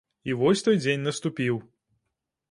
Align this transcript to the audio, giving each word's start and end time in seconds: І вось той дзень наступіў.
І 0.31 0.33
вось 0.37 0.63
той 0.67 0.79
дзень 0.85 1.05
наступіў. 1.07 1.59